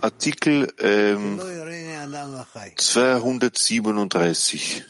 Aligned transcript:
Artikel 0.00 0.72
ähm, 0.80 1.40
237. 2.76 4.84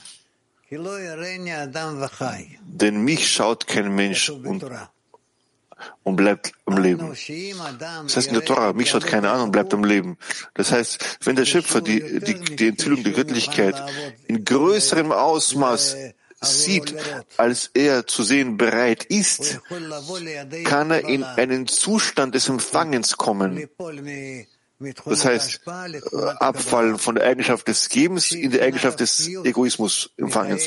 Denn 2.63 3.05
mich 3.05 3.31
schaut 3.31 3.67
kein 3.67 3.95
Mensch 3.95 4.31
und, 4.31 4.65
und 6.03 6.17
bleibt 6.17 6.53
am 6.65 6.79
Leben. 6.79 7.15
Das 8.05 8.17
heißt 8.17 8.29
in 8.29 8.35
der 8.35 8.45
Torah, 8.45 8.73
mich 8.73 8.91
schaut 8.91 9.07
keiner 9.07 9.33
an 9.33 9.43
und 9.43 9.53
bleibt 9.53 9.75
am 9.75 9.85
Leben. 9.85 10.17
Das 10.55 10.73
heißt, 10.73 11.19
wenn 11.25 11.37
der 11.37 11.45
Schöpfer 11.45 11.81
die, 11.81 12.21
die, 12.21 12.57
die 12.57 12.69
Enthüllung 12.69 13.03
der 13.03 13.13
Göttlichkeit 13.13 13.75
in 14.27 14.45
größerem 14.45 15.13
Ausmaß 15.13 15.97
sieht, 16.41 16.95
als 17.37 17.71
er 17.75 18.07
zu 18.07 18.23
sehen 18.23 18.57
bereit 18.57 19.05
ist, 19.05 19.61
kann 20.65 20.91
er 20.91 21.05
in 21.07 21.25
einen 21.25 21.67
Zustand 21.67 22.35
des 22.35 22.49
Empfangens 22.49 23.17
kommen. 23.17 23.69
Das 25.05 25.27
heißt, 25.27 25.61
abfallen 26.39 26.99
von 26.99 27.15
der 27.15 27.25
Eigenschaft 27.25 27.69
des 27.69 27.91
Gebens 27.91 28.33
in 28.33 28.51
die 28.51 28.63
Eigenschaft 28.63 29.01
des 29.01 29.29
Egoismus 29.29 30.11
empfangens, 30.17 30.65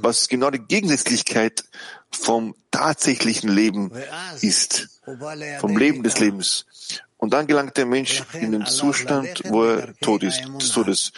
was 0.00 0.28
genau 0.28 0.50
die 0.50 0.60
Gegensätzlichkeit 0.60 1.64
vom 2.10 2.54
tatsächlichen 2.70 3.50
Leben 3.50 3.92
ist, 4.40 5.00
vom 5.60 5.76
Leben 5.76 6.02
des 6.02 6.18
Lebens. 6.18 6.64
Und 7.20 7.34
dann 7.34 7.46
gelangt 7.46 7.76
der 7.76 7.84
Mensch 7.84 8.22
in 8.32 8.52
den 8.52 8.64
Zustand, 8.64 9.42
wo 9.44 9.64
er 9.64 9.94
tot 10.00 10.22
ist, 10.22 10.40
des 10.60 10.72
Todes. 10.72 11.12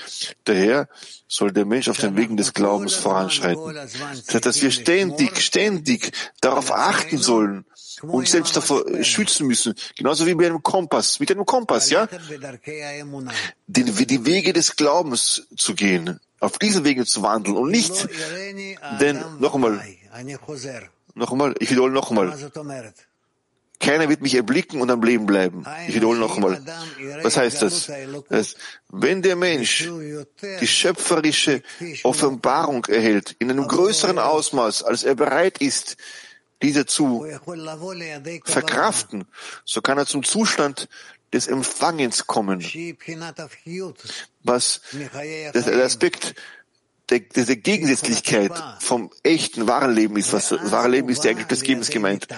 Daher 0.44 0.88
soll 1.28 1.52
der 1.52 1.64
Mensch 1.64 1.88
auf 1.88 1.98
den 1.98 2.16
Wegen 2.16 2.36
des 2.36 2.52
Glaubens 2.52 2.94
voranschreiten. 2.94 3.72
Das 3.72 4.34
heißt, 4.34 4.44
dass 4.44 4.60
wir 4.62 4.72
ständig, 4.72 5.40
ständig 5.40 6.10
darauf 6.40 6.72
achten 6.72 7.18
sollen, 7.18 7.64
und 8.02 8.26
selbst 8.26 8.56
davor 8.56 8.82
schützen 9.04 9.46
müssen. 9.46 9.74
Genauso 9.96 10.26
wie 10.26 10.34
mit 10.34 10.46
einem 10.46 10.60
Kompass, 10.62 11.20
mit 11.20 11.30
einem 11.30 11.46
Kompass, 11.46 11.90
ja? 11.90 12.08
Die, 13.68 13.84
die 13.84 14.26
Wege 14.26 14.52
des 14.52 14.74
Glaubens 14.74 15.46
zu 15.56 15.74
gehen, 15.74 16.18
auf 16.40 16.58
diese 16.58 16.82
Wege 16.82 17.06
zu 17.06 17.22
wandeln 17.22 17.56
und 17.56 17.70
nicht, 17.70 18.08
denn, 19.00 19.22
noch 19.38 19.54
einmal, 19.54 19.80
noch 21.14 21.30
einmal, 21.30 21.54
ich 21.60 21.70
wiederhole 21.70 21.92
noch 21.92 22.10
einmal, 22.10 22.36
keiner 23.82 24.08
wird 24.08 24.22
mich 24.22 24.34
erblicken 24.34 24.80
und 24.80 24.90
am 24.90 25.02
Leben 25.02 25.26
bleiben. 25.26 25.66
Ich 25.86 25.94
wiederhole 25.94 26.18
noch 26.18 26.36
einmal. 26.36 26.62
Was 27.22 27.36
heißt 27.36 27.60
das? 27.60 27.90
das 28.28 28.54
wenn 28.88 29.20
der 29.20 29.36
Mensch 29.36 29.90
die 30.60 30.66
schöpferische 30.66 31.62
Offenbarung 32.04 32.86
erhält 32.86 33.36
in 33.38 33.50
einem 33.50 33.68
größeren 33.68 34.18
Ausmaß, 34.18 34.84
als 34.84 35.02
er 35.02 35.14
bereit 35.16 35.58
ist, 35.58 35.96
diese 36.62 36.86
zu 36.86 37.26
verkraften, 38.44 39.26
so 39.64 39.82
kann 39.82 39.98
er 39.98 40.06
zum 40.06 40.22
Zustand 40.22 40.88
des 41.32 41.48
Empfangens 41.48 42.26
kommen, 42.26 42.60
was 44.44 44.80
der 45.54 45.84
Aspekt 45.84 46.34
der, 47.10 47.20
der 47.20 47.56
Gegensätzlichkeit 47.56 48.52
vom 48.78 49.10
echten, 49.22 49.66
wahren 49.66 49.92
Leben 49.94 50.16
ist, 50.16 50.32
was 50.32 50.50
das 50.50 50.70
wahre 50.70 50.88
Leben 50.88 51.08
ist, 51.08 51.24
der 51.24 51.32
eigentlich 51.32 51.48
des 51.48 51.62
Gebens 51.62 51.90
gemeint. 51.90 52.28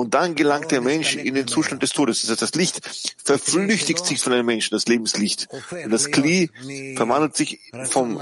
Und 0.00 0.14
dann 0.14 0.34
gelangt 0.34 0.70
der 0.70 0.80
Mensch 0.80 1.14
in 1.14 1.34
den 1.34 1.46
Zustand 1.46 1.82
des 1.82 1.90
Todes. 1.90 2.22
Das 2.22 2.30
heißt, 2.30 2.40
das 2.40 2.54
Licht 2.54 2.80
verflüchtigt 3.22 4.06
sich 4.06 4.18
von 4.18 4.32
einem 4.32 4.46
Menschen, 4.46 4.74
das 4.74 4.88
Lebenslicht. 4.88 5.46
Und 5.70 5.90
das 5.90 6.10
Kli 6.10 6.48
verwandelt 6.96 7.36
sich 7.36 7.60
vom, 7.84 8.18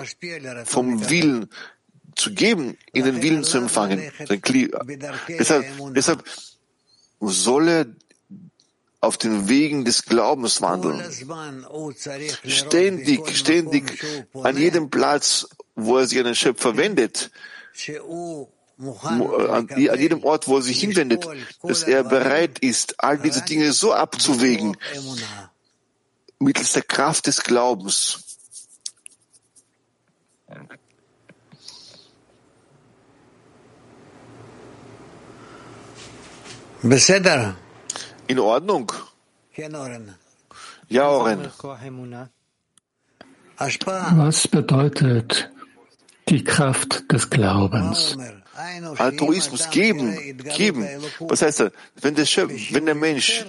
vom 0.64 1.08
Willen 1.08 1.48
zu 2.16 2.34
geben, 2.34 2.76
in 2.92 3.04
den 3.04 3.22
Willen 3.22 3.44
zu 3.44 3.58
empfangen. 3.58 4.10
Deshalb, 5.28 5.66
deshalb 5.94 6.24
soll 7.20 7.68
er 7.68 7.86
auf 9.00 9.16
den 9.16 9.48
Wegen 9.48 9.84
des 9.84 10.04
Glaubens 10.04 10.60
wandeln. 10.60 11.00
Ständig, 12.44 13.36
ständig 13.36 14.04
an 14.34 14.56
jedem 14.56 14.90
Platz, 14.90 15.46
wo 15.76 15.98
er 15.98 16.08
sich 16.08 16.18
an 16.18 16.24
den 16.24 16.34
Schöpfer 16.34 16.76
wendet, 16.76 17.30
an 18.78 19.68
jedem 19.98 20.22
Ort, 20.24 20.46
wo 20.46 20.56
er 20.56 20.62
sich 20.62 20.80
hinwendet, 20.80 21.26
dass 21.62 21.82
er 21.82 22.04
bereit 22.04 22.60
ist, 22.60 23.02
all 23.02 23.18
diese 23.18 23.42
Dinge 23.42 23.72
so 23.72 23.92
abzuwägen, 23.92 24.76
mittels 26.38 26.72
der 26.72 26.82
Kraft 26.82 27.26
des 27.26 27.42
Glaubens. 27.42 28.24
In 38.28 38.38
Ordnung. 38.38 38.92
Ja, 40.88 41.08
Oren. 41.08 41.50
Was 43.58 44.46
bedeutet 44.46 45.50
die 46.28 46.44
Kraft 46.44 47.10
des 47.10 47.28
Glaubens? 47.28 48.16
Altruismus 48.98 49.70
geben, 49.70 50.38
geben. 50.56 50.88
Was 51.20 51.42
heißt 51.42 51.60
das? 51.60 51.72
Wenn 52.00 52.14
der, 52.14 52.26
Schöp 52.26 52.50
wenn 52.70 52.86
der 52.86 52.94
Mensch 52.94 53.44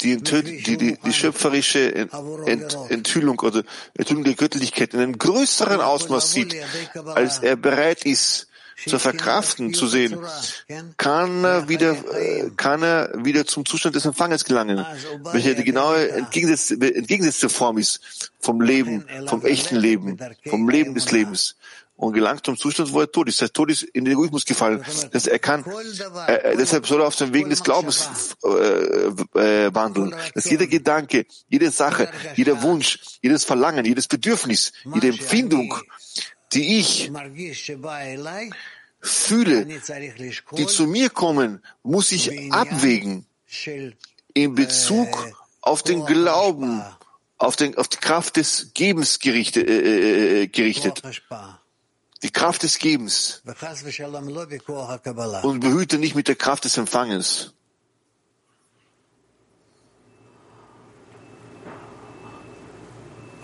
die, 0.00 0.18
die, 0.18 0.76
die, 0.76 0.98
die 0.98 1.12
schöpferische 1.12 2.08
Ent, 2.46 2.76
Enthüllung 2.88 3.38
oder 3.40 3.62
Enthüllung 3.96 4.24
der 4.24 4.34
Göttlichkeit 4.34 4.94
in 4.94 5.00
einem 5.00 5.18
größeren 5.18 5.80
Ausmaß 5.80 6.32
sieht, 6.32 6.56
als 7.14 7.38
er 7.38 7.56
bereit 7.56 8.04
ist, 8.04 8.48
zu 8.86 8.98
verkraften, 8.98 9.72
zu 9.72 9.86
sehen, 9.86 10.18
kann 10.96 11.44
er 11.44 11.68
wieder, 11.68 11.96
kann 12.56 12.82
er 12.82 13.12
wieder 13.24 13.46
zum 13.46 13.64
Zustand 13.64 13.94
des 13.94 14.04
Empfanges 14.04 14.44
gelangen, 14.44 14.84
welcher 15.32 15.54
die 15.54 15.64
genaue 15.64 16.10
entgegengesetzte 16.10 17.48
Form 17.48 17.78
ist 17.78 18.32
vom 18.40 18.60
Leben, 18.60 19.06
vom 19.26 19.44
echten 19.44 19.76
Leben, 19.76 20.18
vom 20.48 20.68
Leben 20.68 20.94
des 20.94 21.12
Lebens 21.12 21.56
und 21.96 22.12
gelangt 22.12 22.44
zum 22.44 22.56
Zustand, 22.56 22.92
wo 22.92 23.00
er 23.00 23.10
tot 23.10 23.28
ist. 23.28 23.40
Der 23.40 23.52
Tod 23.52 23.70
ist 23.70 23.82
in 23.82 24.04
den 24.04 24.12
Egoismus 24.12 24.44
gefallen. 24.44 24.84
Das 25.12 25.26
er 25.26 25.38
kann, 25.38 25.64
äh, 26.26 26.56
deshalb 26.56 26.86
soll 26.86 27.00
er 27.00 27.06
auf 27.06 27.16
den 27.16 27.32
Wegen 27.32 27.50
des 27.50 27.62
Glaubens 27.62 28.36
äh, 28.44 28.48
äh, 28.48 29.74
wandeln. 29.74 30.14
Dass 30.34 30.50
jeder 30.50 30.66
Gedanke, 30.66 31.26
jede 31.48 31.70
Sache, 31.70 32.10
jeder 32.34 32.62
Wunsch, 32.62 32.98
jedes 33.22 33.44
Verlangen, 33.44 33.84
jedes 33.84 34.08
Bedürfnis, 34.08 34.72
jede 34.92 35.08
Empfindung, 35.08 35.74
die 36.52 36.78
ich 36.78 37.10
fühle, 39.00 39.66
die 40.56 40.66
zu 40.66 40.86
mir 40.86 41.10
kommen, 41.10 41.62
muss 41.82 42.12
ich 42.12 42.52
abwägen 42.52 43.26
in 44.34 44.54
Bezug 44.54 45.32
auf 45.60 45.82
den 45.82 46.04
Glauben, 46.04 46.82
auf, 47.38 47.56
den, 47.56 47.76
auf 47.76 47.88
die 47.88 47.98
Kraft 47.98 48.36
des 48.36 48.72
Gebens 48.74 49.18
gerichtet. 49.18 49.68
Äh, 49.68 50.42
äh 50.42 50.46
gerichtet 50.48 51.02
Die 52.23 52.31
Kraft 52.31 52.63
des 52.63 52.79
Gebens. 52.79 53.41
Und 55.43 55.59
behüte 55.61 55.97
nicht 55.97 56.15
mit 56.15 56.27
der 56.27 56.35
Kraft 56.35 56.65
des 56.65 56.77
Empfangens. 56.77 57.53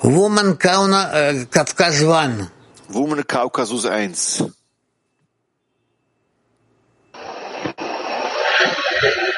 Woman 0.02 0.60
Kaukaz 0.60 2.04
1. 2.04 2.50
Woman 2.90 3.26
Kaukasus 3.26 3.86
1. 3.86 4.44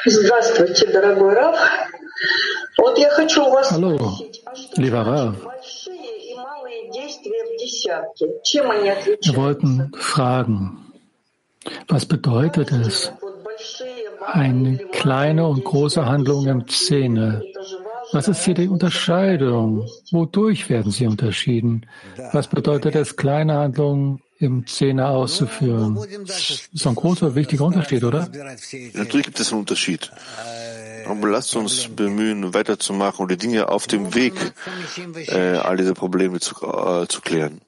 Здравствуйте, 0.04 0.86
дорогой 0.88 1.34
Раф. 1.34 1.56
Вот 2.78 2.98
я 2.98 3.10
хочу 3.10 3.44
у 3.44 3.50
вас 3.50 3.72
Hallo, 3.72 3.98
lieber 4.76 5.04
Rav. 5.04 5.34
Wir 7.85 9.35
wollten 9.35 9.91
fragen, 9.95 10.77
was 11.87 12.05
bedeutet 12.05 12.71
es, 12.71 13.11
eine 14.25 14.77
kleine 14.77 15.47
und 15.47 15.63
große 15.63 16.05
Handlung 16.05 16.47
im 16.47 16.67
Szene? 16.67 17.43
Was 18.11 18.27
ist 18.27 18.43
hier 18.45 18.53
die 18.53 18.67
Unterscheidung? 18.67 19.87
Wodurch 20.11 20.69
werden 20.69 20.91
sie 20.91 21.07
unterschieden? 21.07 21.87
Was 22.31 22.47
bedeutet 22.47 22.95
es, 22.95 23.15
kleine 23.15 23.55
Handlungen 23.55 24.21
im 24.37 24.67
Zehner 24.67 25.09
auszuführen? 25.09 25.97
Das 26.27 26.67
ist 26.71 26.87
ein 26.87 26.95
großer, 26.95 27.35
wichtiger 27.35 27.65
Unterschied, 27.65 28.03
oder? 28.03 28.29
Natürlich 28.93 29.25
gibt 29.25 29.39
es 29.39 29.51
einen 29.51 29.61
Unterschied. 29.61 30.11
Aber 31.05 31.27
lasst 31.29 31.55
uns 31.55 31.87
bemühen, 31.87 32.53
weiterzumachen 32.53 33.23
und 33.23 33.31
die 33.31 33.37
Dinge 33.37 33.69
auf 33.69 33.87
dem 33.87 34.13
Weg, 34.15 34.33
äh, 35.27 35.57
all 35.57 35.77
diese 35.77 35.93
Probleme 35.93 36.39
zu, 36.39 36.55
äh, 36.65 37.07
zu 37.07 37.21
klären. 37.21 37.61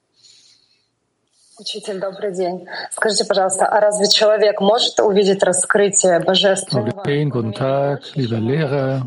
Учитель, 1.57 1.99
добрый 1.99 2.33
день. 2.33 2.67
Скажите, 2.91 3.25
пожалуйста, 3.25 3.67
а 3.67 3.79
разве 3.79 4.09
человек 4.09 4.59
может 4.61 4.99
увидеть 4.99 5.43
раскрытие 5.43 6.19
божественного? 6.19 7.03
Guten 7.05 7.53
Tag, 7.53 8.01
lieber 8.15 8.39
Lehrer. 8.39 9.05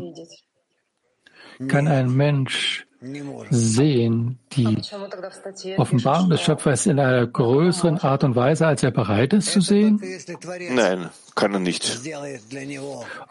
kann 1.67 1.87
ein 1.87 2.11
Mensch 2.15 2.85
sehen 3.49 4.39
die 4.53 4.81
Offenbarung 5.77 6.29
des 6.29 6.41
Schöpfers 6.41 6.85
in 6.87 6.99
einer 6.99 7.27
größeren 7.27 7.99
Art 7.99 8.23
und 8.23 8.35
Weise, 8.35 8.65
als 8.67 8.83
er 8.83 8.91
bereit 8.91 9.33
ist 9.33 9.51
zu 9.51 9.61
sehen? 9.61 10.01
Nein, 10.71 11.09
kann 11.35 11.53
er 11.53 11.59
nicht. 11.59 11.99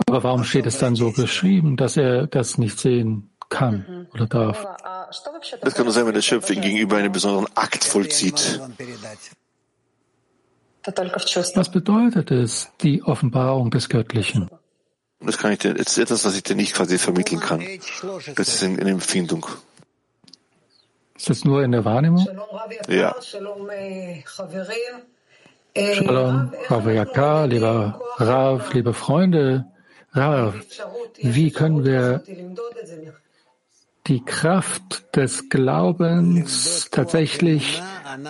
Aber 0.06 0.22
warum 0.22 0.44
steht 0.44 0.66
es 0.66 0.78
dann 0.78 0.94
so 0.94 1.10
geschrieben, 1.12 1.76
dass 1.76 1.96
er 1.96 2.26
das 2.26 2.58
nicht 2.58 2.78
sehen 2.78 3.30
kann 3.49 4.07
oder 4.13 4.27
darf? 4.27 4.65
Das 5.61 5.73
kann 5.73 5.85
nur 5.85 5.93
sein, 5.93 6.05
wenn 6.05 6.13
der 6.13 6.21
Schöpfer 6.21 6.53
ihm 6.53 6.61
gegenüber 6.61 6.97
einen 6.97 7.11
besonderen 7.11 7.47
Akt 7.55 7.83
vollzieht. 7.83 8.61
Was 11.55 11.71
bedeutet 11.71 12.31
es, 12.31 12.69
die 12.81 13.03
Offenbarung 13.03 13.69
des 13.71 13.89
Göttlichen? 13.89 14.49
Das 15.19 15.37
kann 15.37 15.51
ich 15.51 15.59
dir, 15.59 15.75
ist 15.75 15.97
etwas, 15.97 16.23
was 16.23 16.35
ich 16.35 16.43
dir 16.43 16.55
nicht 16.55 16.73
quasi 16.73 16.97
vermitteln 16.97 17.41
kann. 17.41 17.65
Das 18.35 18.47
ist 18.47 18.63
in, 18.63 18.77
in 18.77 18.87
Empfindung. 18.87 19.45
Ist 21.17 21.29
das 21.29 21.43
nur 21.43 21.61
in 21.63 21.73
der 21.73 21.83
Wahrnehmung? 21.83 22.25
Ja. 22.87 23.13
Shalom, 23.21 23.69
Rav 26.69 26.85
Yaka, 26.87 27.45
lieber 27.45 28.01
Rav, 28.17 28.73
liebe 28.73 28.93
Freunde. 28.93 29.65
Rav, 30.13 30.55
wie 31.17 31.51
können 31.51 31.83
wir 31.83 32.23
die 34.09 34.25
Kraft 34.25 35.15
des 35.15 35.49
Glaubens 35.49 36.89
tatsächlich 36.91 37.79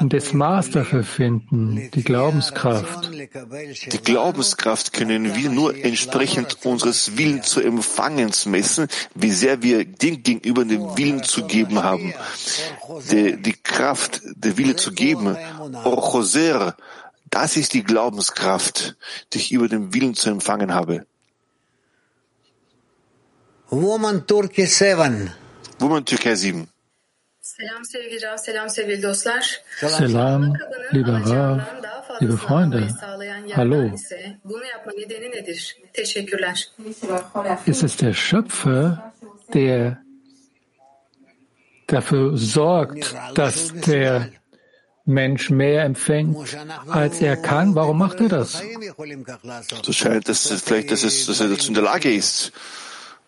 das 0.02 0.34
Maß 0.34 0.72
dafür 0.72 1.04
finden, 1.04 1.90
die 1.94 2.04
Glaubenskraft. 2.04 3.10
Die 3.10 4.02
Glaubenskraft 4.04 4.92
können 4.92 5.36
wir 5.36 5.50
nur 5.50 5.74
entsprechend 5.74 6.66
unseres 6.66 7.18
Willens 7.18 7.48
zu 7.48 7.62
empfangens 7.62 8.46
messen, 8.46 8.88
wie 9.16 9.32
sehr 9.32 9.64
wir 9.64 9.86
dem 9.86 10.22
gegenüber 10.22 10.66
den 10.66 10.98
Willen 10.98 11.24
zu 11.24 11.46
geben 11.46 11.82
haben. 11.82 12.14
Die, 13.10 13.42
die 13.42 13.54
Kraft, 13.54 14.22
der 14.36 14.58
Wille 14.58 14.76
zu 14.76 14.92
geben, 14.92 15.38
Orchoser, 15.86 16.76
das 17.30 17.56
ist 17.56 17.74
die 17.74 17.84
Glaubenskraft, 17.84 18.98
die 19.32 19.38
ich 19.38 19.54
über 19.54 19.70
den 19.70 19.94
Willen 19.94 20.14
zu 20.14 20.30
empfangen 20.30 20.74
habe. 20.74 21.06
Woman 23.70 24.28
Turkey 24.28 24.66
7. 24.66 25.32
Woman 25.80 26.04
Türkei 26.04 26.36
7. 26.36 26.68
Selam 27.42 27.86
sevgili 27.86 28.22
Rav, 28.22 28.38
selam 28.38 28.70
sevgili 28.70 29.04
dostlar. 29.04 29.62
Selam, 29.80 30.54
lieber 30.94 31.22
Rav, 31.30 31.60
liebe 32.22 32.38
Freunde. 32.38 32.88
Hallo. 33.56 33.92
Bunu 34.44 34.66
yapma 34.66 34.92
nedeni 34.98 35.32
nedir? 35.32 35.78
Teşekkürler. 35.94 36.70
Es 37.68 37.84
ist 37.84 38.02
der 38.02 38.14
Schöpfer, 38.14 39.14
der 39.54 39.98
dafür 41.88 42.38
sorgt, 42.38 43.16
dass 43.36 43.74
der 43.88 44.30
Mensch 45.06 45.50
mehr 45.50 45.84
empfängt, 45.84 46.58
als 46.90 47.22
er 47.22 47.42
kann. 47.42 47.76
Warum 47.76 47.98
macht 47.98 48.22
er 48.22 48.30
das? 48.30 48.64
So 49.84 49.94
scheint 49.94 50.30
es 50.30 50.62
vielleicht, 50.62 50.92
dass, 50.92 51.04
es, 51.04 51.26
dass 51.26 51.40
er 51.40 51.48
dazu 51.48 51.70
in 51.70 51.74
der 51.74 51.84
Lage 51.84 52.14
ist. 52.14 52.52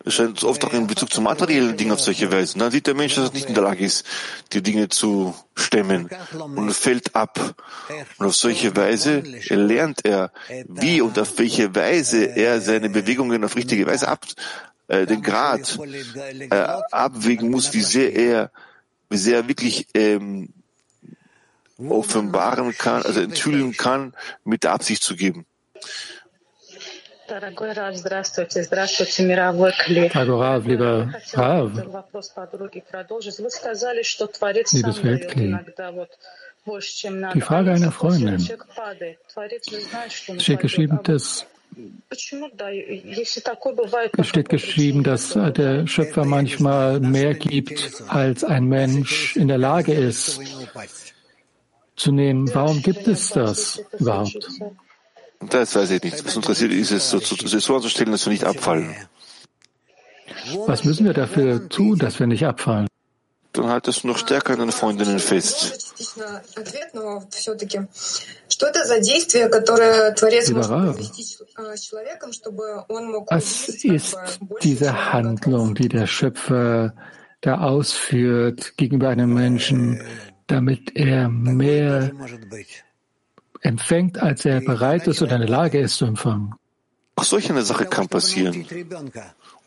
Scheint 0.06 0.42
oft 0.42 0.64
auch 0.64 0.72
in 0.72 0.88
Bezug 0.88 1.12
zu 1.12 1.20
materiellen 1.20 1.76
Dingen 1.76 1.92
auf 1.92 2.00
solche 2.00 2.32
Weise. 2.32 2.58
dann 2.58 2.72
sieht 2.72 2.86
der 2.88 2.94
Mensch, 2.94 3.14
dass 3.14 3.28
er 3.28 3.34
nicht 3.34 3.48
in 3.48 3.54
der 3.54 3.62
Lage 3.62 3.84
ist, 3.84 4.04
die 4.52 4.62
Dinge 4.62 4.88
zu 4.88 5.34
stemmen 5.54 6.10
und 6.56 6.72
fällt 6.72 7.14
ab. 7.14 7.54
Und 8.18 8.26
auf 8.26 8.34
solche 8.34 8.74
Weise 8.74 9.22
lernt 9.48 10.04
er, 10.04 10.32
wie 10.66 11.00
und 11.00 11.18
auf 11.18 11.38
welche 11.38 11.74
Weise 11.74 12.24
er 12.24 12.60
seine 12.60 12.90
Bewegungen 12.90 13.44
auf 13.44 13.54
richtige 13.54 13.86
Weise 13.86 14.08
ab, 14.08 14.26
äh, 14.88 15.06
den 15.06 15.22
Grad 15.22 15.78
äh, 15.78 16.54
abwägen 16.90 17.50
muss, 17.50 17.72
wie 17.72 17.82
sehr 17.82 18.12
er, 18.12 18.50
wie 19.08 19.18
sehr 19.18 19.38
er 19.38 19.48
wirklich 19.48 19.86
ähm, 19.94 20.48
offenbaren 21.78 22.76
kann, 22.76 23.02
also 23.02 23.20
enthüllen 23.20 23.76
kann, 23.76 24.14
mit 24.44 24.64
der 24.64 24.72
Absicht 24.72 25.02
zu 25.02 25.16
geben. 25.16 25.46
Rav, 30.38 30.66
lieber 30.66 31.10
Rav, 31.32 31.72
liebes 34.72 35.04
Weltkli, 35.04 35.56
die 37.34 37.40
Frage 37.40 37.72
einer 37.72 37.92
Freundin. 37.92 38.48
Es 40.28 40.42
steht 40.42 40.60
geschrieben, 40.60 41.00
dass 41.02 41.46
es 42.10 42.20
steht 44.28 44.48
geschrieben, 44.50 45.02
dass 45.02 45.32
der 45.32 45.86
Schöpfer 45.86 46.26
manchmal 46.26 47.00
mehr 47.00 47.34
gibt, 47.34 48.02
als 48.08 48.44
ein 48.44 48.66
Mensch 48.66 49.36
in 49.36 49.48
der 49.48 49.56
Lage 49.56 49.94
ist 49.94 50.38
zu 51.96 52.12
nehmen. 52.12 52.54
Warum 52.54 52.82
gibt 52.82 53.08
es 53.08 53.30
das 53.30 53.82
überhaupt? 53.98 54.50
Das 55.50 55.74
weiß 55.74 55.90
ich 55.90 56.02
nicht. 56.02 56.24
Was 56.24 56.36
interessiert 56.36 56.72
ist 56.72 56.90
es, 56.90 57.10
so, 57.10 57.76
anzustellen, 57.76 58.12
dass 58.12 58.26
wir 58.26 58.32
nicht 58.32 58.44
abfallen. 58.44 58.94
Was 60.66 60.84
müssen 60.84 61.06
wir 61.06 61.14
dafür 61.14 61.68
tun, 61.68 61.98
dass 61.98 62.18
wir 62.18 62.26
nicht 62.26 62.46
abfallen? 62.46 62.88
Dann 63.52 63.66
haltest 63.66 64.02
du 64.02 64.08
noch 64.08 64.16
stärker 64.16 64.54
an 64.54 64.60
deinen 64.60 64.72
Freundinnen 64.72 65.18
fest. 65.18 65.94
Was 65.98 66.16
ist 73.68 74.16
diese 74.62 75.12
Handlung, 75.12 75.74
die 75.74 75.88
der 75.88 76.06
Schöpfer 76.06 76.94
da 77.42 77.60
ausführt 77.60 78.78
gegenüber 78.78 79.10
einem 79.10 79.34
Menschen, 79.34 80.02
damit 80.46 80.96
er 80.96 81.28
mehr 81.28 82.10
empfängt, 83.62 84.18
als 84.18 84.44
er 84.44 84.60
bereit 84.60 85.06
ist 85.06 85.22
oder 85.22 85.36
in 85.36 85.40
der 85.40 85.50
Lage 85.50 85.78
ist 85.78 85.96
zu 85.96 86.04
empfangen. 86.04 86.54
Auch 87.16 87.24
solch 87.24 87.50
eine 87.50 87.62
Sache 87.62 87.86
kann 87.86 88.08
passieren. 88.08 88.66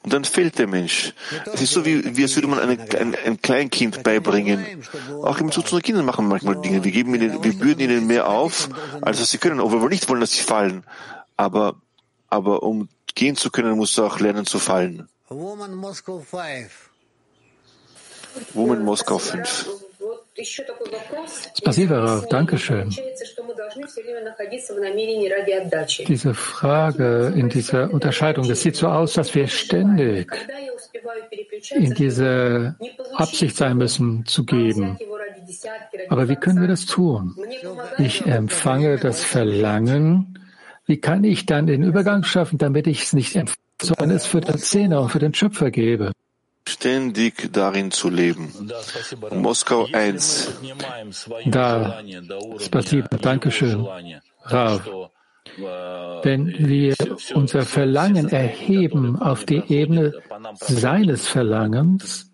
Und 0.03 0.13
dann 0.13 0.23
fehlt 0.23 0.59
der 0.59 0.67
Mensch. 0.67 1.13
Es 1.51 1.61
ist 1.61 1.71
so, 1.71 1.83
wie, 1.83 2.15
wie 2.15 2.23
als 2.23 2.35
würde 2.35 2.47
man 2.47 2.59
eine, 2.59 2.77
ein, 2.99 3.15
ein 3.25 3.41
Kleinkind 3.41 4.03
beibringen. 4.03 4.83
Auch 5.23 5.39
im 5.39 5.47
Bezug 5.47 5.67
zu 5.67 5.75
unseren 5.75 5.81
Kindern 5.81 6.05
machen 6.05 6.25
wir 6.25 6.29
manchmal 6.29 6.61
Dinge. 6.61 6.83
Wir 6.83 6.91
geben 6.91 7.15
ihnen, 7.15 7.43
wir 7.43 7.53
bürden 7.53 7.81
ihnen 7.81 8.05
mehr 8.05 8.29
auf, 8.29 8.69
als 9.01 9.19
was 9.19 9.31
sie 9.31 9.39
können, 9.39 9.59
obwohl 9.59 9.81
wir 9.81 9.89
nicht 9.89 10.07
wollen, 10.07 10.21
dass 10.21 10.33
sie 10.33 10.43
fallen. 10.43 10.83
Aber, 11.37 11.75
aber 12.29 12.61
um 12.61 12.87
gehen 13.15 13.35
zu 13.35 13.49
können, 13.49 13.77
musst 13.77 13.97
du 13.97 14.03
auch 14.03 14.19
lernen 14.19 14.45
zu 14.45 14.59
fallen. 14.59 15.07
Woman 15.29 15.73
Moskau 15.73 16.19
5. 16.19 16.89
Woman 18.53 18.83
Moskau 18.83 19.17
5. 19.17 19.69
Spasiba, 21.57 22.23
danke 22.29 22.57
schön. 22.57 22.89
Diese 26.07 26.33
Frage 26.33 27.33
in 27.35 27.49
dieser 27.49 27.93
Unterscheidung, 27.93 28.47
das 28.47 28.61
sieht 28.61 28.75
so 28.75 28.87
aus, 28.87 29.13
dass 29.13 29.33
wir 29.33 29.47
ständig 29.47 30.33
in 31.71 31.93
dieser 31.93 32.75
Absicht 33.13 33.55
sein 33.55 33.77
müssen, 33.77 34.25
zu 34.25 34.45
geben. 34.45 34.97
Aber 36.09 36.27
wie 36.27 36.35
können 36.35 36.59
wir 36.59 36.67
das 36.67 36.85
tun? 36.85 37.35
Ich 37.97 38.25
empfange 38.25 38.97
das 38.97 39.23
Verlangen. 39.23 40.39
Wie 40.85 40.99
kann 40.99 41.23
ich 41.23 41.45
dann 41.45 41.65
den 41.65 41.81
Übergang 41.81 42.23
schaffen, 42.23 42.57
damit 42.57 42.87
ich 42.87 43.03
es 43.03 43.13
nicht 43.13 43.35
empfange, 43.35 43.57
sondern 43.81 44.11
es 44.11 44.25
für 44.25 44.41
den 44.41 44.57
Zehner 44.57 45.01
und 45.01 45.09
für 45.09 45.19
den 45.19 45.33
Schöpfer 45.33 45.71
gebe? 45.71 46.11
Ständig 46.75 47.51
darin 47.53 47.91
zu 47.91 48.09
leben. 48.09 48.51
Moskau 49.31 49.87
1. 49.91 50.53
Da, 51.45 52.03
Spasiba, 52.59 53.17
Dankeschön, 53.17 53.85
Rav. 54.43 54.81
Wenn 56.23 56.67
wir 56.67 56.95
unser 57.33 57.61
Verlangen 57.61 58.29
erheben 58.29 59.15
auf 59.21 59.45
die 59.45 59.63
Ebene 59.69 60.13
seines 60.59 61.27
Verlangens, 61.27 62.31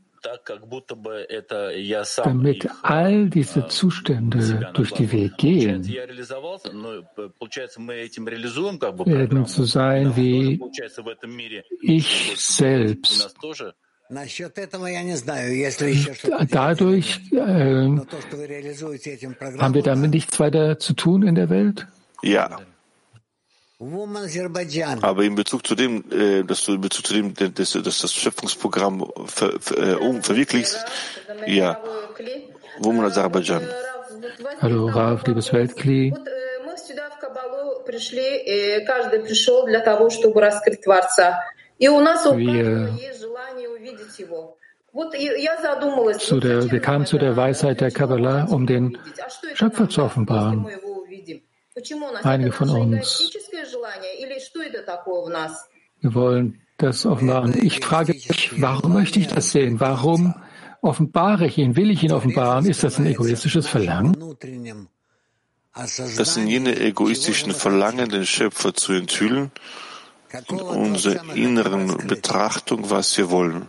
damit 2.24 2.70
all 2.84 3.30
diese 3.30 3.68
Zustände, 3.68 4.72
durch 4.74 4.92
die 4.94 5.12
wir 5.12 5.30
gehen, 5.30 5.84
werden 9.06 9.46
so 9.46 9.64
sein 9.66 10.16
wie 10.16 10.62
ich 11.82 12.34
selbst 12.38 13.36
Dadurch 16.50 17.22
äh, 17.32 17.38
haben 19.58 19.74
wir 19.74 19.84
damit 19.84 20.12
nichts 20.12 20.40
weiter 20.40 20.80
zu 20.80 20.94
tun 20.94 21.24
in 21.24 21.36
der 21.36 21.50
Welt? 21.50 21.88
Ja. 22.22 22.60
Aber 25.02 25.24
in 25.24 25.36
Bezug 25.36 25.66
zu 25.66 25.76
dem, 25.76 26.04
äh, 26.12 26.44
dass 26.44 26.66
du 26.66 26.74
in 26.74 26.82
Bezug 26.82 27.08
zu 27.08 27.14
dem, 27.14 27.34
dass, 27.34 27.72
dass 27.72 28.00
das 28.00 28.14
Schöpfungsprogramm 28.14 29.10
ver, 29.26 29.54
ver, 29.62 29.78
äh, 29.78 29.96
um, 29.96 30.22
verwirklichst, 30.22 30.86
ja. 31.48 31.80
Woman 32.80 33.06
Aserbaidschan. 33.06 33.66
Hallo, 34.60 34.88
Rav, 34.88 35.26
liebes 35.26 35.54
Weltkli. 35.54 36.14
Wir 36.14 36.20
Zu 46.20 46.40
der, 46.40 46.72
wir 46.72 46.80
kamen 46.80 47.06
zu 47.08 47.18
der 47.18 47.36
Weisheit 47.36 47.82
der 47.82 47.90
Kabbalah, 47.90 48.44
um 48.46 48.68
den 48.68 49.00
Schöpfer 49.56 49.90
zu 49.90 50.04
offenbaren. 50.04 50.68
Einige 52.22 52.52
von 52.52 52.70
uns. 52.70 53.32
Wir 56.02 56.14
wollen 56.14 56.62
das 56.78 57.06
offenbaren. 57.08 57.66
Ich 57.66 57.80
frage 57.80 58.14
mich, 58.14 58.62
warum 58.62 58.94
möchte 58.94 59.20
ich 59.20 59.28
das 59.28 59.52
sehen? 59.52 59.80
Warum 59.80 60.36
offenbare 60.82 61.48
ich 61.48 61.58
ihn? 61.58 61.76
Will 61.76 61.90
ich 61.90 62.04
ihn 62.04 62.12
offenbaren? 62.12 62.68
Ist 62.68 62.84
das 62.84 63.00
ein 63.00 63.08
egoistisches 63.08 63.68
Verlangen? 63.68 64.16
Das 65.74 66.34
sind 66.34 66.48
jene 66.48 66.80
egoistischen 66.80 67.54
Verlangen, 67.54 68.10
den 68.10 68.28
Schöpfer 68.28 68.76
zu 68.76 68.94
enthüllen 68.94 69.52
und 70.48 70.62
unsere 70.62 71.36
inneren 71.36 72.08
Betrachtung, 72.08 72.90
was 72.90 73.18
wir 73.18 73.30
wollen 73.30 73.68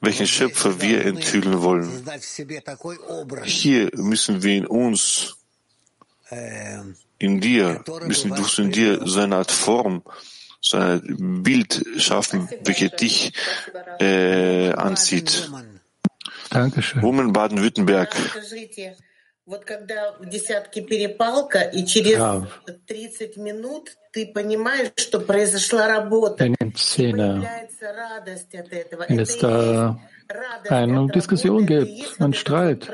welchen 0.00 0.26
Schöpfer 0.26 0.80
wir 0.80 1.04
enthüllen 1.04 1.62
wollen. 1.62 2.04
Hier 3.44 3.90
müssen 3.94 4.42
wir 4.42 4.56
in 4.56 4.66
uns, 4.66 5.36
in 7.18 7.40
dir, 7.40 7.84
müssen 8.06 8.34
du 8.34 8.62
in 8.62 8.72
dir 8.72 9.00
so 9.06 9.20
eine 9.20 9.36
Art 9.36 9.50
Form, 9.50 10.02
so 10.60 10.76
ein 10.76 11.42
Bild 11.42 11.84
schaffen, 11.98 12.48
welche 12.64 12.90
dich 12.90 13.32
äh, 14.00 14.72
anzieht. 14.72 15.50
Dankeschön. 16.50 17.02
Woman 17.02 17.32
Baden-Württemberg. 17.32 18.14
Вот 19.47 19.65
когда 19.65 20.13
в 20.19 20.25
десятке 20.29 20.81
перепалка, 20.81 21.59
и 21.59 21.85
через 21.85 22.17
ja. 22.17 22.47
30 22.87 23.35
минут 23.35 23.89
ты 24.13 24.25
понимаешь, 24.25 24.91
что 24.95 25.19
произошла 25.19 25.89
работа. 25.89 26.45
In 26.45 26.55
den 26.61 26.73
Szene, 26.75 27.45
wenn 29.09 29.19
es 29.19 29.37
da 29.39 29.97
eine 30.69 31.07
Diskussion 31.07 31.65
gibt, 31.65 32.21
einen 32.21 32.33
Streit. 32.33 32.89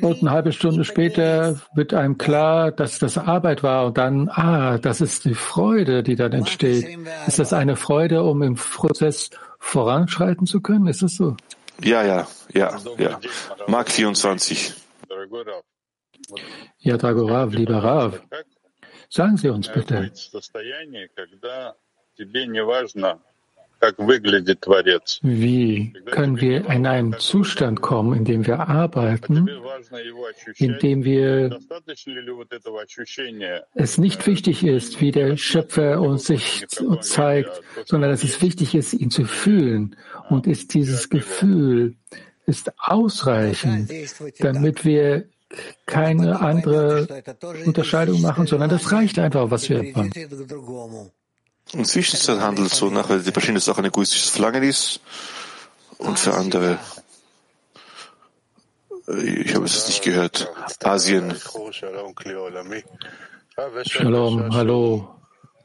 Und 0.00 0.20
eine 0.22 0.30
halbe 0.30 0.52
Stunde 0.52 0.84
später 0.84 1.60
wird 1.74 1.94
einem 1.94 2.18
klar, 2.18 2.72
dass 2.72 2.98
das 2.98 3.16
Arbeit 3.16 3.62
war 3.62 3.86
und 3.86 3.98
dann, 3.98 4.28
ah, 4.28 4.78
das 4.78 5.00
ist 5.00 5.24
die 5.24 5.34
Freude, 5.34 6.02
die 6.02 6.16
dann 6.16 6.32
entsteht. 6.32 6.98
Ist 7.26 7.38
das 7.38 7.52
eine 7.52 7.76
Freude, 7.76 8.22
um 8.24 8.42
im 8.42 8.56
Prozess 8.56 9.30
voranschreiten 9.58 10.46
zu 10.46 10.60
können? 10.60 10.88
Ist 10.88 11.02
das 11.02 11.14
so? 11.14 11.36
Ja, 11.80 12.02
ja, 12.02 12.26
ja, 12.52 12.76
ja. 12.98 13.20
Mark 13.66 13.90
24. 13.90 14.74
Ja, 16.79 16.97
Dragorav, 16.97 17.53
lieber 17.53 17.83
Rav, 17.83 18.21
sagen 19.09 19.37
Sie 19.37 19.49
uns 19.49 19.71
bitte, 19.71 20.11
wie 25.21 25.93
können 26.05 26.41
wir 26.41 26.69
in 26.69 26.87
einen 26.87 27.13
Zustand 27.19 27.81
kommen, 27.81 28.17
in 28.17 28.25
dem 28.25 28.47
wir 28.47 28.59
arbeiten, 28.59 29.47
in 30.57 30.79
dem 30.79 31.03
wir 31.03 31.59
es 33.75 33.97
nicht 33.99 34.25
wichtig 34.25 34.63
ist, 34.63 34.99
wie 34.99 35.11
der 35.11 35.37
Schöpfer 35.37 36.01
uns 36.01 36.25
sich 36.25 36.65
zeigt, 37.01 37.61
sondern 37.85 38.09
dass 38.09 38.23
es 38.23 38.41
wichtig 38.41 38.73
ist, 38.73 38.93
ihn 38.93 39.11
zu 39.11 39.25
fühlen. 39.25 39.95
Und 40.29 40.47
ist 40.47 40.73
dieses 40.73 41.09
Gefühl 41.09 41.95
ist 42.47 42.71
ausreichend, 42.79 43.91
damit 44.39 44.83
wir 44.85 45.25
keine 45.85 46.39
andere 46.39 47.23
Unterscheidung 47.65 48.21
machen, 48.21 48.47
sondern 48.47 48.69
das 48.69 48.91
reicht 48.91 49.19
einfach, 49.19 49.51
was 49.51 49.69
wir 49.69 49.83
machen. 49.83 51.11
Inzwischen 51.73 52.41
handelt 52.41 52.71
es 52.71 52.77
so 52.77 52.89
nach, 52.89 53.09
weil 53.09 53.21
die 53.21 53.31
verschiedene 53.31 53.59
Sachen 53.59 53.83
ein 53.83 53.89
egoistisches 53.89 54.29
Verlangen 54.29 54.63
ist 54.63 55.01
und 55.97 56.17
für 56.17 56.33
andere, 56.33 56.79
ich 59.07 59.53
habe 59.53 59.65
es 59.65 59.87
nicht 59.87 60.01
gehört, 60.01 60.49
Asien. 60.83 61.35
Shalom, 63.83 64.53
hallo, 64.55 65.16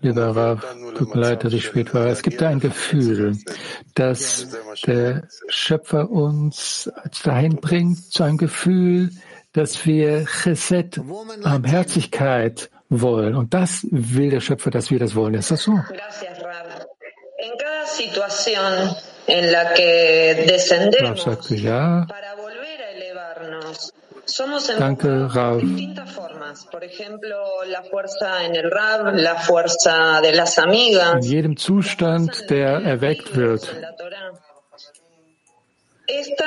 lieber 0.03 0.37
Rav, 0.37 0.65
tut 0.97 1.15
mir 1.15 1.21
leid, 1.21 1.45
dass 1.45 1.53
ich 1.53 1.65
spät 1.65 1.95
war. 1.95 2.07
Es 2.07 2.23
gibt 2.23 2.41
da 2.41 2.49
ein 2.49 2.61
Gefühl, 2.61 3.37
dass 3.95 4.49
der 4.87 5.29
Schöpfer 5.49 6.11
uns 6.11 6.91
dahin 7.25 7.57
bringt, 7.57 8.13
zu 8.13 8.23
einem 8.23 8.39
Gefühl, 8.39 9.11
dass 9.53 9.85
wir 9.87 10.25
Chesed, 10.27 11.01
Barmherzigkeit 11.43 12.71
wollen. 12.89 13.35
Und 13.35 13.55
das 13.55 13.87
will 13.91 14.31
der 14.31 14.41
Schöpfer, 14.41 14.71
dass 14.71 14.91
wir 14.91 14.99
das 14.99 15.15
wollen. 15.15 15.35
Ist 15.35 15.51
das 15.51 15.63
so? 15.63 15.73
Rav 21.01 21.21
sagte 21.21 21.55
ja. 21.55 22.07
Danke, 24.79 25.35
Rav. 25.35 25.61
In 31.13 31.23
jedem 31.23 31.57
Zustand, 31.57 32.51
der 32.51 32.69
erweckt 32.83 33.37
wird, 33.37 33.77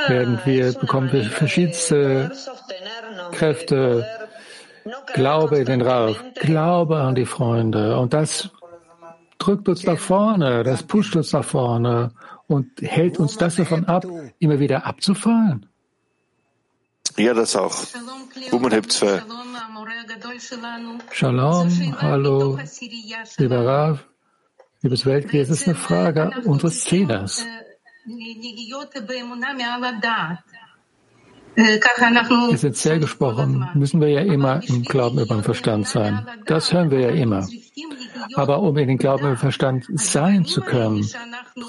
werden 0.08 0.40
wir, 0.46 0.74
bekommen 0.74 1.12
wir 1.12 1.24
verschiedenste 1.26 2.32
Kräfte, 3.32 4.06
Glaube 5.14 5.60
in 5.60 5.66
den 5.66 5.82
Rauf, 5.82 6.24
Glaube 6.36 6.98
an 6.98 7.16
die 7.16 7.26
Freunde. 7.26 7.98
Und 7.98 8.14
das 8.14 8.50
drückt 9.38 9.68
uns 9.68 9.84
nach 9.86 9.98
vorne, 9.98 10.64
das 10.64 10.84
pusht 10.84 11.16
uns 11.16 11.34
nach 11.34 11.44
vorne 11.44 12.12
und 12.48 12.68
hält 12.82 13.20
uns 13.20 13.38
das 13.38 13.56
davon 13.56 13.86
ab, 13.86 14.06
immer 14.40 14.60
wieder 14.60 14.86
abzufallen. 14.86 15.66
Ja, 17.18 17.34
das 17.34 17.56
auch. 17.56 17.76
Shalom, 21.12 21.70
hallo, 22.02 22.60
lieber 23.38 23.66
Rav, 23.66 24.04
liebes 24.82 25.06
Weltkrieg, 25.06 25.42
es 25.42 25.50
ist 25.50 25.68
eine 25.68 25.76
Frage 25.76 26.32
unseres 26.44 26.84
Zählers. 26.84 27.46
Essentiell 32.52 33.00
gesprochen 33.00 33.70
müssen 33.76 34.02
wir 34.02 34.10
ja 34.10 34.22
immer 34.22 34.62
im 34.68 34.84
Glauben 34.84 35.20
über 35.20 35.36
den 35.36 35.44
Verstand 35.44 35.88
sein. 35.88 36.28
Das 36.46 36.74
hören 36.74 36.92
wir 36.92 37.00
ja 37.00 37.10
immer. 37.10 37.48
Aber 38.34 38.60
um 38.60 38.78
in 38.78 38.90
den 38.90 38.98
Glauben 38.98 39.24
über 39.24 39.36
den 39.36 39.38
Verstand 39.38 39.86
sein 39.94 40.44
zu 40.44 40.60
können, 40.60 41.10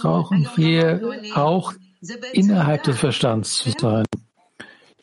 brauchen 0.01 0.49
wir 0.57 1.01
auch 1.35 1.73
innerhalb 2.33 2.83
des 2.83 2.99
Verstands 2.99 3.59
zu 3.59 3.71
sein. 3.71 4.05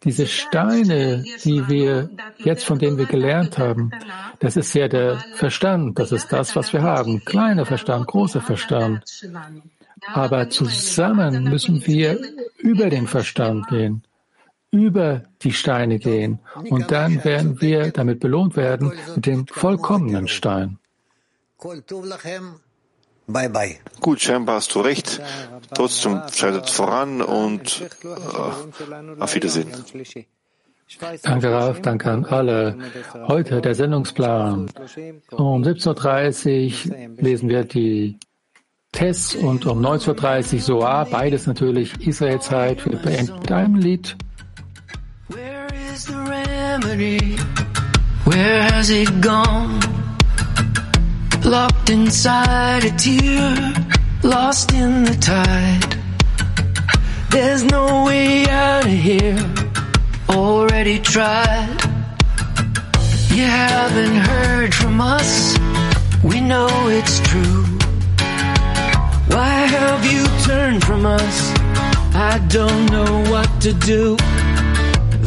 Diese 0.04 0.28
Steine, 0.28 1.24
die 1.44 1.68
wir 1.68 2.10
jetzt, 2.38 2.66
von 2.66 2.80
denen 2.80 2.98
wir 2.98 3.06
gelernt 3.06 3.58
haben, 3.58 3.92
das 4.40 4.58
ist 4.58 4.74
ja 4.74 4.88
der 4.88 5.24
Verstand, 5.36 6.00
das 6.00 6.12
ist 6.12 6.32
das, 6.32 6.56
was 6.56 6.74
wir 6.74 6.82
haben. 6.82 7.24
Kleiner 7.26 7.66
Verstand, 7.66 8.08
großer 8.08 8.42
Verstand. 8.42 9.04
Aber 10.14 10.50
zusammen 10.50 11.44
müssen 11.46 11.86
wir 11.88 12.20
über 12.58 12.90
den 12.90 13.08
Verstand 13.08 13.68
gehen 13.68 14.04
über 14.74 15.22
die 15.44 15.54
Steine 15.54 16.00
gehen 16.00 16.40
und 16.68 16.90
dann 16.92 17.24
werden 17.24 17.62
wir 17.62 17.92
damit 17.92 18.20
belohnt 18.20 18.56
werden 18.58 18.92
mit 19.16 19.28
dem 19.28 19.46
vollkommenen 19.46 20.28
Stein. 20.28 20.80
Gut, 24.02 24.22
scheinbar 24.22 24.58
hast 24.58 24.76
du 24.76 24.82
recht. 24.82 25.22
Trotzdem 25.74 26.22
schreitet 26.34 26.70
voran 26.70 27.22
und 27.22 27.82
äh, 28.04 29.22
auf 29.22 29.36
Wiedersehen. 29.36 29.72
Danke, 31.24 31.52
Ralf, 31.52 31.82
danke 31.82 32.12
an 32.12 32.26
alle. 32.26 32.78
Heute 33.28 33.62
der 33.62 33.74
Sendungsplan. 33.74 34.70
Um 35.32 35.64
17.30 35.64 36.90
Uhr 36.90 37.24
lesen 37.24 37.50
wir 37.50 37.64
die 37.64 38.20
Tests 38.92 39.36
und 39.36 39.66
um 39.66 39.84
19.30 39.84 40.54
Uhr 40.56 40.60
Soa, 40.60 41.04
beides 41.06 41.48
natürlich 41.48 42.06
Israelzeit. 42.06 42.86
Wir 42.86 42.98
beenden 42.98 43.40
mit 43.40 43.52
einem 43.52 43.76
Lied. 43.76 44.16
is 45.94 46.06
the 46.06 46.18
remedy? 46.18 47.38
Where 48.26 48.64
has 48.64 48.90
it 48.90 49.22
gone? 49.22 50.03
Locked 51.46 51.90
inside 51.90 52.86
a 52.86 52.92
tear, 52.92 53.74
lost 54.24 54.72
in 54.72 55.04
the 55.04 55.16
tide. 55.20 55.98
There's 57.30 57.66
no 57.66 58.06
way 58.06 58.48
out 58.48 58.86
of 58.86 58.92
here, 58.92 59.38
already 60.30 61.00
tried. 61.00 61.78
You 63.30 63.44
haven't 63.44 64.16
heard 64.16 64.74
from 64.74 65.02
us, 65.02 65.58
we 66.24 66.40
know 66.40 66.70
it's 66.88 67.20
true. 67.28 67.66
Why 69.28 69.66
have 69.78 70.06
you 70.06 70.24
turned 70.46 70.84
from 70.86 71.06
us? 71.06 71.52
I 72.16 72.40
don't 72.48 72.86
know 72.90 73.32
what 73.32 73.50
to 73.64 73.74
do. 73.74 74.16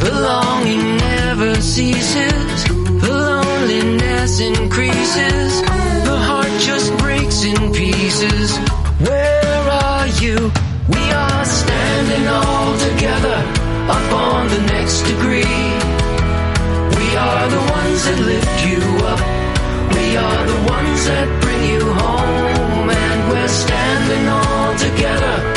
The 0.03 0.11
longing 0.11 0.97
never 0.97 1.61
ceases. 1.61 2.63
The 2.63 3.11
loneliness 3.11 4.39
increases 4.39 6.06
just 6.59 6.95
breaks 6.97 7.43
in 7.43 7.71
pieces. 7.71 8.57
Where 8.99 9.69
are 9.69 10.07
you? 10.21 10.51
We 10.89 11.03
are 11.11 11.45
standing 11.45 12.27
all 12.27 12.77
together 12.89 13.37
up 13.89 14.11
on 14.13 14.47
the 14.49 14.61
next 14.73 15.01
degree. 15.03 15.59
We 16.97 17.07
are 17.15 17.49
the 17.49 17.63
ones 17.77 17.99
that 18.05 18.19
lift 18.31 18.57
you 18.65 18.81
up. 19.05 19.21
We 19.95 20.17
are 20.17 20.45
the 20.45 20.59
ones 20.71 21.05
that 21.05 21.41
bring 21.41 21.63
you 21.73 21.83
home. 21.93 22.89
And 22.89 23.31
we're 23.31 23.47
standing 23.47 24.27
all 24.27 24.75
together. 24.77 25.56